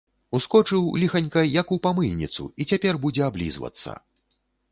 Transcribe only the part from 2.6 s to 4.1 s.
і цяпер будзе аблізвацца.